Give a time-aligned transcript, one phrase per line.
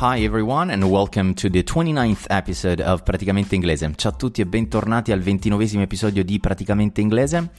[0.00, 3.92] Hi everyone and welcome to the 29th episode of Praticamente Inglese.
[3.96, 7.50] Ciao a tutti e bentornati al ventinovesimo episodio di Praticamente Inglese.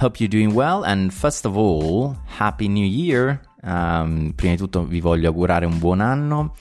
[0.00, 3.40] Hope you're doing well and first of all, Happy New Year.
[3.62, 6.56] Um, prima di tutto vi voglio augurare un buon anno.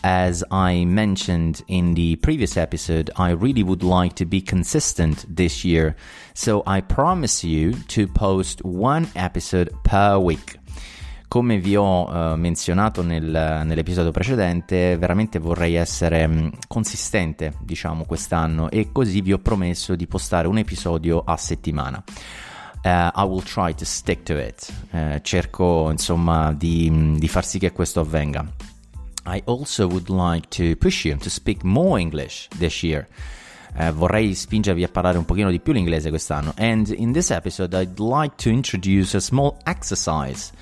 [0.00, 5.62] As I mentioned in the previous episode, I really would like to be consistent this
[5.64, 5.94] year.
[6.32, 10.58] So I promise you to post one episode per week
[11.34, 18.04] come vi ho uh, menzionato nel, nell'episodio precedente, veramente vorrei essere mh, mm, consistente, diciamo,
[18.04, 22.00] quest'anno e così vi ho promesso di postare un episodio a settimana.
[22.84, 24.72] Uh, I will try to stick to it.
[24.92, 28.46] Uh, cerco, insomma, di, mm, di far sì che questo avvenga.
[29.26, 33.08] I also would like to push you to speak more English this year.
[33.76, 36.54] Uh, vorrei spingervi a parlare un pochino di più l'inglese quest'anno.
[36.58, 40.52] And in this episode I'd like to introduce a small exercise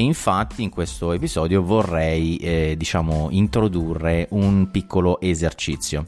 [0.00, 6.06] e infatti in questo episodio vorrei eh, diciamo introdurre un piccolo esercizio.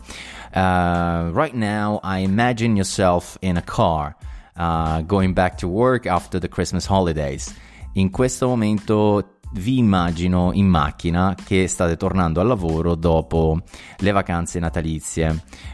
[0.55, 4.17] Uh, right now I imagine yourself in a car
[4.57, 7.55] uh, going back to work after the Christmas holidays.
[7.93, 13.61] In questo momento vi immagino in macchina che state tornando al lavoro dopo
[13.99, 15.28] le vacanze natalizie.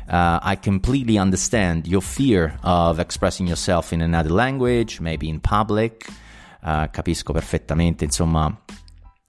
[0.08, 6.26] Uh, I completely understand your fear of expressing yourself in another language, maybe in public.
[6.60, 8.52] Uh, capisco perfettamente, insomma,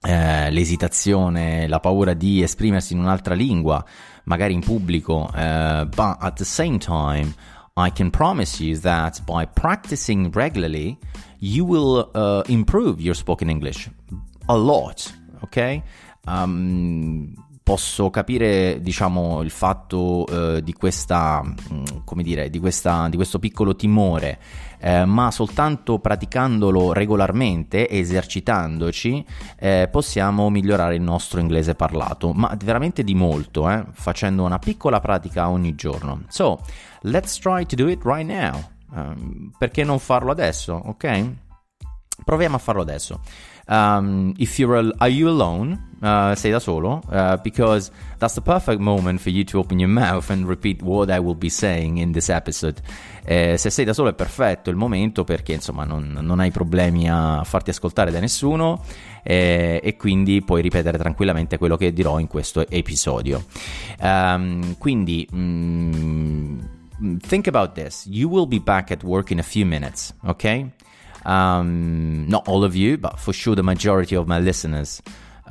[0.02, 3.84] eh, l'esitazione, la paura di esprimersi in un'altra lingua,
[4.24, 7.34] magari in pubblico, uh, but at the same time,
[7.76, 10.98] I can promise you that by practicing regularly,
[11.38, 13.90] you will uh, improve your spoken English
[14.46, 15.82] a lot, ok?
[16.26, 17.34] Um,
[17.70, 21.84] posso capire, diciamo, il fatto uh, di questa, mm,
[22.16, 24.40] dire, di, questa, di questo piccolo timore
[24.80, 29.24] eh, ma soltanto praticandolo regolarmente, esercitandoci,
[29.56, 34.98] eh, possiamo migliorare il nostro inglese parlato, ma veramente di molto, eh, facendo una piccola
[34.98, 36.22] pratica ogni giorno.
[36.26, 36.58] So,
[37.02, 38.68] let's try to do it right now.
[38.92, 41.49] Um, perché non farlo adesso, ok?
[42.24, 43.20] Proviamo a farlo adesso.
[43.66, 45.88] Um, if you're al- are you alone?
[46.00, 47.00] Uh, sei da solo?
[47.08, 51.08] Uh, because that's the perfect moment for you to open your mouth and repeat what
[51.08, 52.82] I will be saying in this episode.
[53.22, 57.08] Eh, se sei da solo è perfetto il momento perché insomma non, non hai problemi
[57.08, 58.82] a farti ascoltare da nessuno
[59.22, 63.44] eh, e quindi puoi ripetere tranquillamente quello che dirò in questo episodio.
[64.00, 65.28] Um, quindi.
[65.32, 66.58] Mm,
[67.18, 68.06] think about this.
[68.06, 70.70] You will be back at work in a few minutes, okay?
[71.24, 75.00] Um, not all of you, but for sure the majority of my listeners.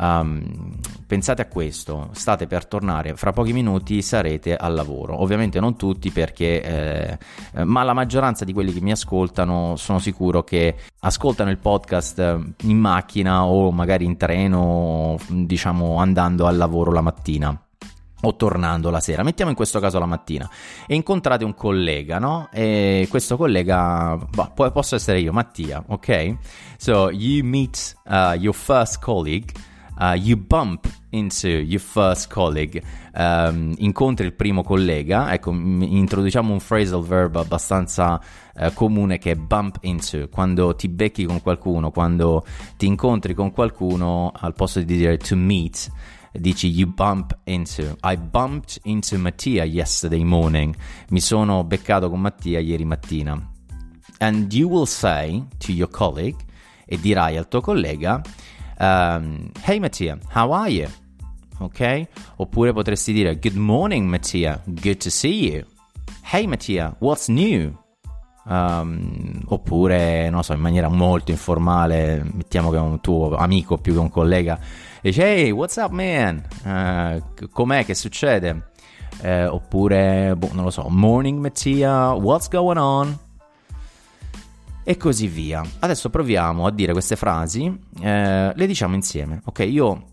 [0.02, 5.22] Um, pensate a questo, state per tornare, fra pochi minuti sarete al lavoro.
[5.22, 7.18] Ovviamente non tutti perché,
[7.52, 12.40] eh, ma la maggioranza di quelli che mi ascoltano sono sicuro che ascoltano il podcast
[12.62, 17.62] in macchina o magari in treno, diciamo andando al lavoro la mattina
[18.22, 20.50] o tornando la sera, mettiamo in questo caso la mattina,
[20.88, 22.50] e incontrate un collega, no?
[22.52, 26.36] E questo collega, bah, posso essere io, Mattia, ok?
[26.78, 29.54] So you meet uh, your first colleague,
[30.00, 32.82] uh, you bump into your first colleague,
[33.16, 38.20] um, incontri il primo collega, ecco, introduciamo un phrasal verb abbastanza
[38.56, 42.46] uh, comune che è bump into, quando ti becchi con qualcuno, quando
[42.78, 45.90] ti incontri con qualcuno, al posto di dire to meet,
[46.34, 47.96] dici you bump into.
[48.04, 50.76] I bumped into Mattia yesterday morning.
[51.10, 53.40] Mi sono beccato con Mattia ieri mattina.
[54.20, 56.46] And you will say to your colleague,
[56.86, 58.22] e dirai al tuo collega,
[58.80, 60.88] um, Hey Mattia, how are you?
[61.60, 62.08] Ok?
[62.38, 65.64] Oppure potresti dire Good morning Mattia, good to see you.
[66.32, 67.72] Hey Mattia, what's new?
[68.46, 73.94] Um, oppure, non so, in maniera molto informale, mettiamo che è un tuo amico più
[73.94, 74.60] che un collega,
[75.02, 76.46] dice, hey, what's up man?
[76.64, 78.68] Uh, com'è, che succede?
[79.22, 83.18] eh, oppure, boh, non lo so, morning Mattia, what's going on?
[84.84, 85.64] E così via.
[85.80, 87.66] Adesso proviamo a dire queste frasi,
[88.02, 89.60] eh, le diciamo insieme, ok?
[89.60, 90.04] Io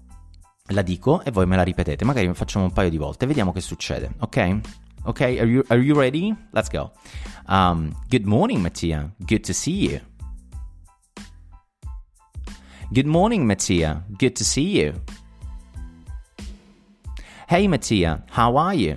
[0.70, 3.60] la dico e voi me la ripetete, magari facciamo un paio di volte, vediamo che
[3.60, 4.60] succede, ok?
[5.04, 6.34] Ok, are you, are you ready?
[6.50, 6.90] Let's go.
[7.48, 9.08] Um, good morning, Mattia.
[9.18, 10.00] Good to see you.
[12.92, 14.04] Good morning, Mattia.
[14.16, 14.94] Good to see you.
[17.48, 18.22] Hey, Mattia.
[18.30, 18.96] How are you?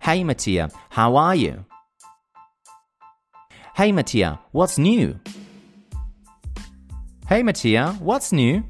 [0.00, 0.70] Hey, Mattia.
[0.88, 1.64] How are you?
[3.76, 4.40] Hey, Mattia.
[4.50, 5.20] What's new?
[7.28, 7.96] Hey, Mattia.
[8.00, 8.64] What's new?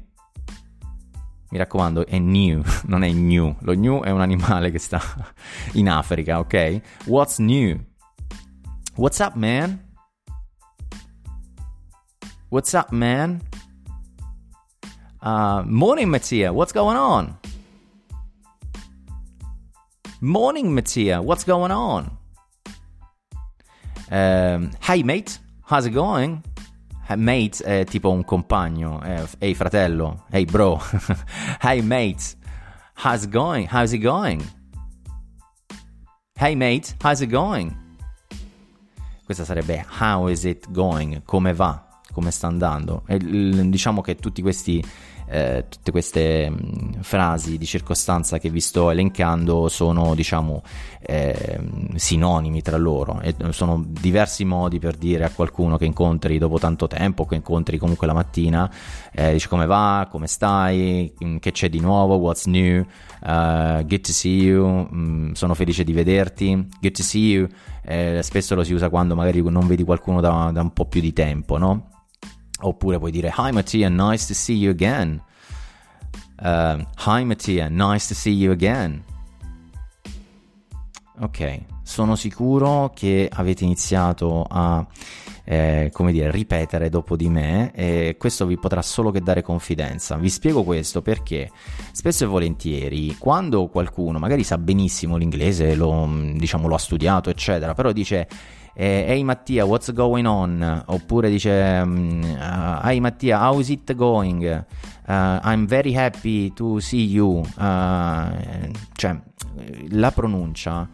[1.51, 3.55] Mi raccomando, è new, non è new.
[3.61, 5.01] Lo new è un animale che sta
[5.73, 6.81] in Africa, ok?
[7.05, 7.79] What's new?
[8.95, 9.89] What's up, man?
[12.51, 13.41] What's up, man?
[15.21, 16.51] Uh, morning, Mattia.
[16.51, 17.37] What's going on?
[20.19, 21.21] Morning, Mattia.
[21.21, 22.17] What's going on?
[24.11, 25.39] Um, hey, mate.
[25.63, 26.43] How's it going?
[27.15, 30.77] mate è tipo un compagno, eh, hey fratello, hey bro,
[31.61, 32.35] hey mate,
[32.95, 33.67] how's it going?
[33.67, 34.41] How's it going?
[36.35, 37.75] Hey mate, how's it going?
[39.25, 41.21] Questa sarebbe how is it going?
[41.25, 41.90] Come va?
[42.11, 43.03] Come sta andando?
[43.07, 44.83] E, diciamo che tutti questi
[45.31, 50.61] eh, tutte queste mh, mm, frasi di circostanza che vi sto elencando sono diciamo
[50.99, 51.59] eh,
[51.95, 53.21] sinonimi tra loro.
[53.21, 57.77] E sono diversi modi per dire a qualcuno che incontri dopo tanto tempo che incontri
[57.77, 58.69] comunque la mattina
[59.13, 64.01] eh, dici come va, come stai, mm, che c'è di nuovo, what's new, uh, good
[64.01, 67.47] to see you, mm, sono felice di vederti, good to see you,
[67.83, 70.99] eh, spesso lo si usa quando magari non vedi qualcuno da, da un po' più
[70.99, 72.00] di tempo, no?
[72.61, 75.21] Oppure puoi dire Hi Mattia, nice to see you again.
[76.39, 79.03] Uh, Hi Mattia, nice to see you again.
[81.19, 84.85] Ok, sono sicuro che avete iniziato a
[85.43, 90.15] eh, come dire, ripetere dopo di me e questo vi potrà solo che dare confidenza.
[90.15, 91.51] Vi spiego questo perché
[91.91, 97.73] spesso e volentieri quando qualcuno magari sa benissimo l'inglese, lo, diciamo, lo ha studiato, eccetera,
[97.73, 98.27] però dice
[98.73, 100.83] eh, Ehi Mattia, what's going on?
[100.87, 104.45] Oppure dice uh, Hey Mattia, how's it going?
[104.45, 104.63] Uh,
[105.43, 107.43] I'm very happy to see you.
[107.57, 109.19] Uh, cioè,
[109.89, 110.87] la pronuncia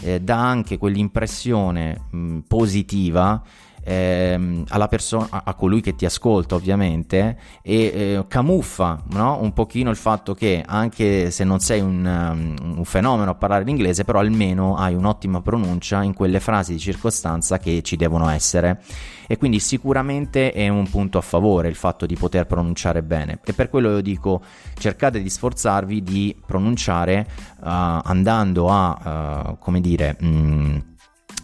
[0.00, 3.42] eh, dà anche quell'impressione mh, positiva
[3.84, 9.38] ehm, alla persona, a, a, colui che ti ascolta ovviamente e eh, camuffa no?
[9.40, 13.64] un pochino il fatto che anche se non sei un, um, un fenomeno a parlare
[13.64, 18.82] l'inglese però almeno hai un'ottima pronuncia in quelle frasi di circostanza che ci devono essere
[19.26, 23.52] e quindi sicuramente è un punto a favore il fatto di poter pronunciare bene e
[23.52, 24.42] per quello io dico
[24.78, 27.26] cercate di sforzarvi di pronunciare
[27.60, 27.64] uh,
[28.02, 30.76] andando a uh, come dire mh, mm,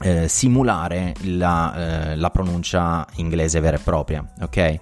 [0.02, 4.78] eh, simulare la, eh, la, pronuncia inglese vera e propria, ok?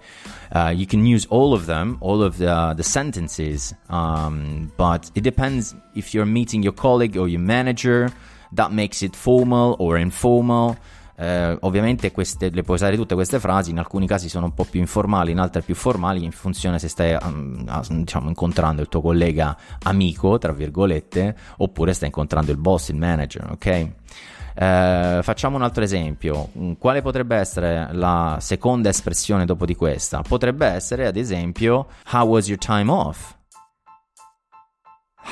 [0.51, 5.23] Uh, you can use all of them, all of the, the sentences, um, but it
[5.23, 8.11] depends if you're meeting your colleague or your manager,
[8.55, 10.77] that makes it formal or informal.
[11.21, 14.65] Uh, ovviamente queste, le puoi usare tutte queste frasi, in alcuni casi sono un po'
[14.65, 19.01] più informali, in altri più formali, in funzione se stai um, diciamo, incontrando il tuo
[19.01, 23.91] collega amico, tra virgolette, oppure stai incontrando il boss, il manager, ok?
[24.61, 26.51] Eh, facciamo un altro esempio.
[26.59, 30.23] Mm, quale potrebbe essere la seconda espressione dopo di questa?
[30.23, 33.37] Potrebbe essere, ad esempio, How was your time off?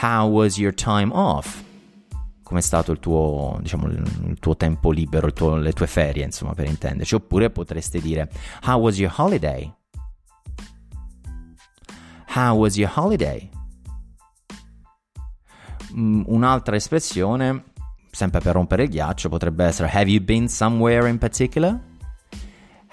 [0.01, 1.61] How was your time off?
[2.45, 6.55] Come è stato il tuo, diciamo, il tuo tempo libero, tuo, le tue ferie, insomma,
[6.55, 7.17] per intenderci.
[7.17, 8.31] Oppure potreste dire
[8.65, 9.75] How was your holiday?
[12.33, 13.51] How was your holiday?
[15.97, 17.75] Mm, un'altra espressione
[18.17, 21.79] sempre per rompere il ghiaccio, potrebbe essere Have you been somewhere in particular?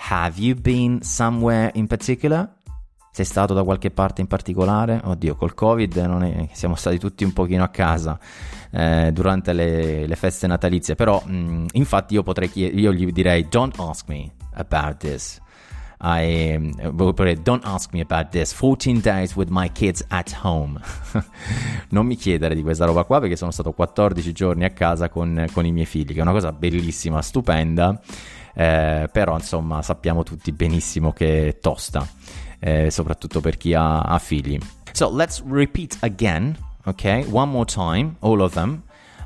[0.09, 2.55] Have you been somewhere in particular?
[3.09, 4.99] Sei stato da qualche parte in particolare?
[5.01, 8.19] Oddio, col Covid è, siamo stati tutti un pochino a casa
[8.69, 13.47] eh, durante le, le, feste natalizie, però mh, mm, infatti io potrei io gli direi
[13.47, 15.39] don't ask me about this.
[15.99, 16.57] I
[17.43, 18.53] don't ask me about this.
[18.53, 20.79] 14 days with my kids at home.
[21.89, 25.45] Non mi chiedere di questa roba qua perché sono stato 14 giorni a casa con,
[25.53, 27.99] con i miei figli che è una cosa bellissima stupenda.
[28.55, 32.07] Eh, però insomma sappiamo tutti benissimo che è tosta
[32.63, 34.57] eh, soprattutto per chi ha, ha figli.
[34.93, 38.83] So let's repeat again okay one more time all of them.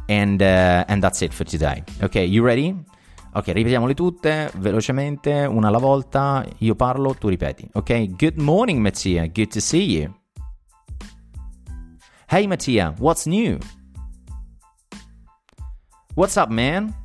[0.10, 1.84] And uh, and that's it for today.
[2.02, 2.74] Okay you ready
[3.38, 6.44] Ok, ripetiamole tutte velocemente, una alla volta.
[6.58, 7.70] Io parlo, tu ripeti.
[7.74, 9.28] Ok, good morning, Mattia.
[9.28, 10.12] Good to see you.
[12.28, 13.60] Hey Mattia, what's new?
[16.16, 16.96] What's up, man?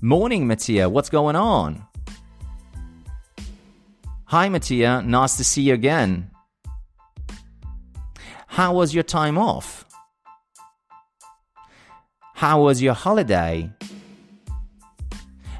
[0.00, 1.86] Morning, Mattia, what's going on?
[4.28, 6.30] Hi, Mattia, nice to see you again.
[8.46, 9.84] How was your time off?
[12.40, 13.70] How was your holiday?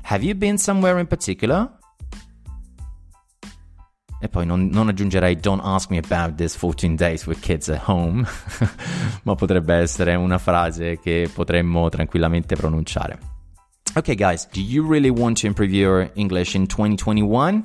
[0.03, 1.71] Have you been somewhere in particular?
[4.23, 7.87] E poi non, non, aggiungerei don't ask me about this 14 days with kids at
[7.87, 8.27] home,
[9.25, 13.19] ma potrebbe essere una frase che potremmo tranquillamente pronunciare.
[13.95, 17.63] Ok guys, do you really want to improve your English in 2021?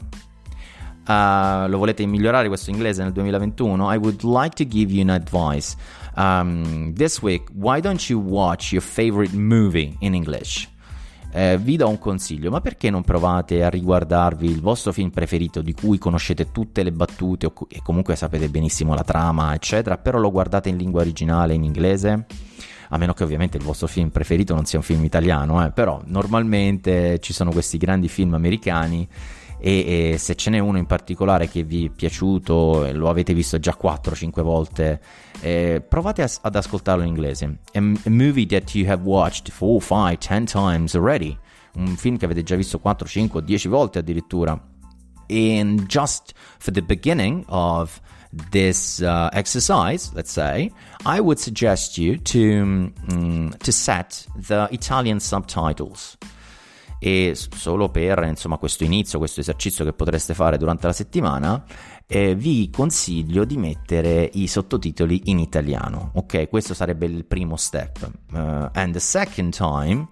[1.08, 3.94] Uh, lo volete migliorare questo inglese nel 2021?
[3.94, 5.78] I would like to give you an advice.
[6.16, 10.70] Um, this week, why don't you watch your favorite movie in English?
[11.36, 15.62] eh, vi do un consiglio, ma perché non provate a riguardarvi il vostro film preferito
[15.62, 20.32] di cui conoscete tutte le battute e comunque sapete benissimo la trama, eccetera, però lo
[20.32, 22.26] guardate in lingua originale, in inglese?
[22.90, 26.02] a meno che ovviamente il vostro film preferito non sia un film italiano, eh, però
[26.06, 29.06] normalmente ci sono questi grandi film americani
[29.68, 33.58] e, e, se ce n'è uno in particolare che vi è piaciuto, lo avete visto
[33.58, 35.02] già 4-5 volte,
[35.40, 37.46] eh, provate a, ad ascoltarlo in inglese.
[37.74, 41.36] A, a movie that you have watched 4, 5, 10 times already.
[41.78, 44.52] Un film che avete già visto 4, 5, 10 volte addirittura.
[45.28, 48.00] And just for the beginning of
[48.52, 50.70] this uh, exercise, let's say,
[51.08, 56.18] I would suggest you to, um, to set the Italian subtitles
[57.00, 61.64] e solo per insomma, questo inizio, questo esercizio che potreste fare durante la settimana,
[62.08, 66.12] eh, vi consiglio di mettere i sottotitoli in italiano.
[66.16, 68.10] Ok, questo sarebbe il primo step.
[68.32, 70.08] Uh, and the second time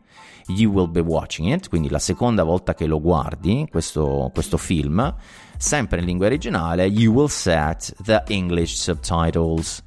[0.48, 5.16] you will be watching it, quindi la seconda volta che lo guardi, questo, questo film,
[5.58, 9.84] sempre in lingua originale, you will set the English subtitles.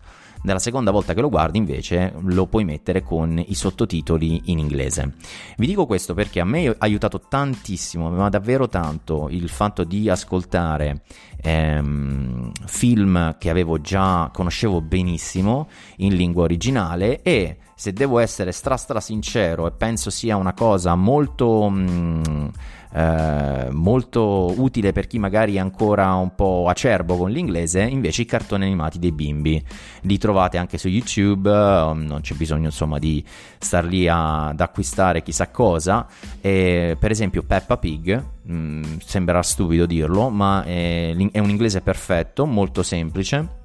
[0.46, 5.14] Nella seconda volta che lo guardi invece lo puoi mettere con i sottotitoli in inglese.
[5.56, 10.08] Vi dico questo perché a me ha aiutato tantissimo, ma davvero tanto, il fatto di
[10.08, 11.02] ascoltare
[11.42, 18.78] ehm, film che avevo già, conoscevo benissimo in lingua originale e se devo essere stra
[18.78, 21.68] stra sincero e penso sia una cosa molto...
[21.70, 22.48] Mm,
[22.96, 28.24] eh, molto utile per chi magari è ancora un po' acerbo con l'inglese, invece i
[28.24, 29.62] cartoni animati dei bimbi.
[30.02, 33.22] Li trovate anche su YouTube, um, non c'è bisogno insomma di
[33.58, 36.06] star lì a, ad acquistare chissà cosa.
[36.40, 41.82] E, per esempio Peppa Pig, mh, mm, sembrerà stupido dirlo, ma è, è un inglese
[41.82, 43.64] perfetto, molto semplice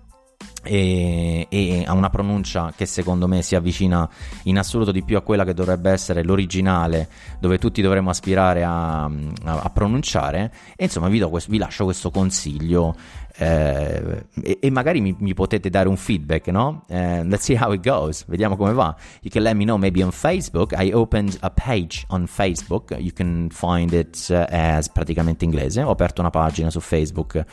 [0.63, 4.08] e, e, ha una pronuncia che secondo me si avvicina
[4.44, 9.03] in assoluto di più a quella che dovrebbe essere l'originale dove tutti dovremmo aspirare a,
[9.03, 9.10] a,
[9.44, 10.53] a pronunciare.
[10.75, 12.96] E insomma vi, questo, vi lascio questo consiglio
[13.38, 16.84] eh, e, e, magari mi, mi, potete dare un feedback no?
[16.89, 18.96] Uh, let's see how it goes vediamo come va.
[19.22, 20.74] You can let me know maybe on Facebook.
[20.77, 22.96] I opened a page on Facebook.
[23.00, 25.82] You can find it uh, as praticamente inglese.
[25.82, 27.36] Ho aperto una pagina su Facebook.
[27.36, 27.46] eh,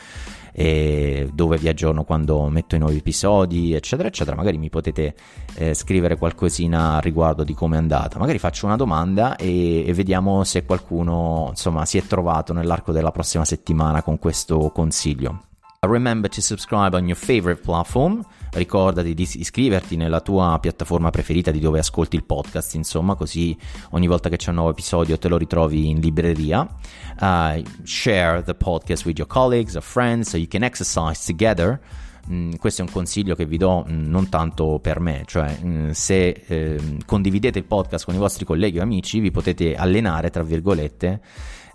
[1.33, 4.37] dove vi aggiorno quando metto i nuovi episodi, eccetera, eccetera.
[4.37, 5.15] Magari mi potete
[5.55, 8.19] eh, scrivere qualcosina a riguardo di come è andata.
[8.19, 13.13] Magari faccio una domanda e, e vediamo se qualcuno insomma si è trovato nell'arco della
[13.13, 15.48] prossima settimana con questo consiglio.
[15.87, 18.27] Remember to subscribe on your favorite platform.
[18.51, 23.57] Ricordati di iscriverti nella tua piattaforma preferita di dove ascolti il podcast, insomma, così
[23.91, 26.67] ogni volta che c'è un nuovo episodio te lo ritrovi in libreria.
[27.21, 31.79] Uh, share the podcast with your colleagues or friends so you can exercise together.
[32.31, 35.91] Mm, questo è un consiglio che vi do mm, non tanto per me, cioè mm,
[35.91, 40.43] se eh, condividete il podcast con i vostri colleghi o amici vi potete allenare, tra
[40.43, 41.21] virgolette,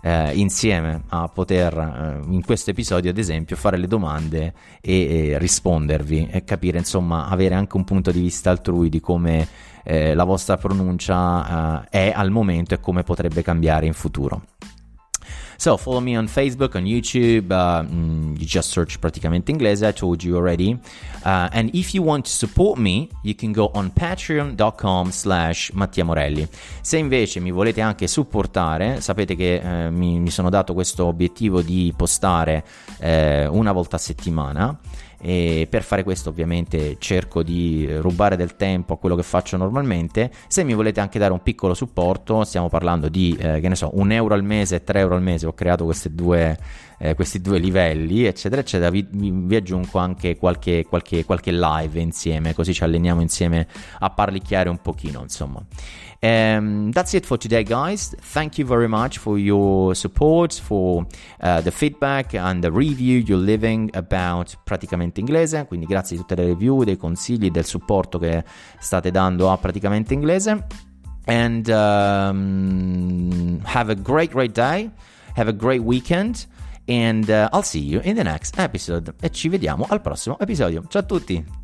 [0.00, 5.38] eh, insieme a poter eh, in questo episodio ad esempio fare le domande e, e,
[5.38, 9.48] rispondervi e capire insomma avere anche un punto di vista altrui di come
[9.82, 14.42] eh, la vostra pronuncia eh, è al momento e come potrebbe cambiare in futuro.
[15.56, 17.50] So follow me on Facebook, on YouTube.
[17.50, 19.86] Uh, mm, you just search praticamente inglese.
[19.86, 20.78] I told you already.
[21.24, 26.04] Uh, and if you want to support me, you can go on patreon.com slash Mattia
[26.04, 26.46] Morelli.
[26.80, 31.62] Se invece mi volete anche supportare, sapete che eh, mi, mi, sono dato questo obiettivo
[31.62, 32.64] di postare
[32.98, 34.78] eh, una volta a settimana
[35.26, 40.30] e per fare questo ovviamente cerco di rubare del tempo a quello che faccio normalmente.
[40.48, 43.90] Se mi volete anche dare un piccolo supporto stiamo parlando di eh, che ne so
[43.94, 45.46] un euro al mese tre euro al mese.
[45.46, 46.58] Ho creato due
[46.98, 52.54] eh, questi due livelli, eccetera, eccetera, vi, vi aggiungo anche qualche, qualche, qualche live insieme,
[52.54, 53.66] così ci alleniamo insieme
[53.98, 55.62] a parlicchiare un pochino, insomma.
[56.24, 58.14] Um, that's it for today, guys.
[58.18, 61.06] Thank you very much for your support, for
[61.42, 65.66] uh, the feedback and the review you're leaving about Praticamente Inglese.
[65.66, 68.42] Quindi grazie di tutte le review, dei consigli, del supporto che
[68.78, 70.66] state dando a Praticamente Inglese.
[71.26, 74.90] And um, have a great, great day.
[75.36, 76.46] Have a great weekend.
[76.88, 79.12] And uh, I'll see you in the next episode.
[79.20, 80.84] E ci vediamo al prossimo episodio.
[80.88, 81.63] Ciao a tutti!